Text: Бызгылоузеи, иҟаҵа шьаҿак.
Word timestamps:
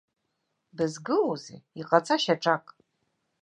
Бызгылоузеи, 0.75 1.59
иҟаҵа 1.79 2.17
шьаҿак. 2.23 2.65